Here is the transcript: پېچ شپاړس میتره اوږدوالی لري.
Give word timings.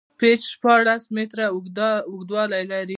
پېچ 0.19 0.39
شپاړس 0.53 1.03
میتره 1.15 1.45
اوږدوالی 2.07 2.63
لري. 2.71 2.89